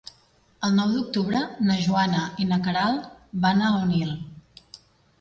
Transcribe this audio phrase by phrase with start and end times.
[0.67, 3.15] El nou d'octubre na Joana i na Queralt
[3.47, 4.15] van a Onil.